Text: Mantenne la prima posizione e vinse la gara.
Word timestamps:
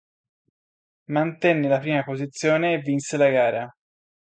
Mantenne 1.11 1.67
la 1.67 1.77
prima 1.77 2.03
posizione 2.03 2.73
e 2.73 2.79
vinse 2.79 3.17
la 3.17 3.29
gara. 3.29 3.77